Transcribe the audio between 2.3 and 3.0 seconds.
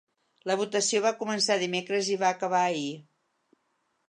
acabar ahir.